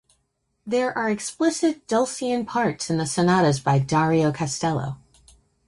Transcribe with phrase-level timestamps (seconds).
[0.65, 4.97] There are explicit dulcian parts in the sonatas by Dario Castello.